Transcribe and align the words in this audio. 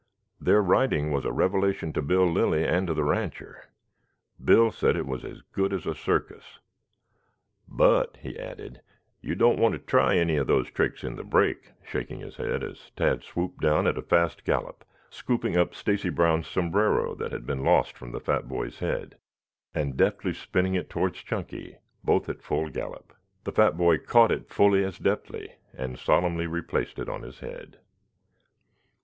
Their 0.39 0.63
riding 0.63 1.11
was 1.11 1.25
a 1.25 1.31
revelation 1.31 1.93
to 1.93 2.01
Bill 2.01 2.25
Lilly 2.25 2.63
and 2.65 2.87
to 2.87 2.95
the 2.95 3.03
rancher. 3.03 3.65
Bill 4.43 4.71
said 4.71 4.95
it 4.95 5.05
was 5.05 5.23
as 5.23 5.43
good 5.43 5.71
as 5.71 5.85
a 5.85 5.93
circus. 5.93 6.57
"But," 7.67 8.17
he 8.17 8.39
added, 8.39 8.81
"you 9.21 9.35
don't 9.35 9.59
want 9.59 9.73
to 9.73 9.77
try 9.77 10.17
any 10.17 10.37
of 10.37 10.47
those 10.47 10.71
tricks 10.71 11.03
in 11.03 11.17
the 11.17 11.23
brake," 11.23 11.73
shaking 11.83 12.19
his 12.19 12.37
head 12.37 12.63
as 12.63 12.89
Tad 12.95 13.21
swooped 13.23 13.61
down 13.61 13.85
at 13.85 13.95
a 13.95 14.01
fast 14.01 14.43
gallop, 14.43 14.83
scooping 15.11 15.55
up 15.55 15.75
Stacy 15.75 16.09
Brown's 16.09 16.47
sombrero 16.47 17.13
that 17.13 17.31
had 17.31 17.45
been 17.45 17.63
lost 17.63 17.95
from 17.95 18.11
the 18.11 18.19
fat 18.19 18.47
boy's 18.47 18.79
head, 18.79 19.17
and 19.75 19.97
deftly 19.97 20.33
spinning 20.33 20.73
it 20.73 20.89
towards 20.89 21.19
Chunky, 21.21 21.77
both 22.03 22.27
at 22.27 22.41
full 22.41 22.71
gallop. 22.71 23.13
The 23.43 23.51
fat 23.51 23.77
boy 23.77 23.99
caught 23.99 24.31
it 24.31 24.49
fully 24.51 24.83
as 24.83 24.97
deftly, 24.97 25.57
and 25.77 25.99
solemnly 25.99 26.47
replaced 26.47 26.97
it 26.97 27.07
on 27.07 27.21
his 27.21 27.41
head. 27.41 27.77